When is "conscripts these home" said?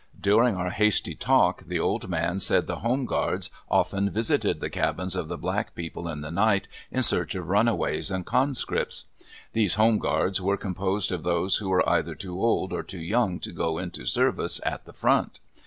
8.25-9.99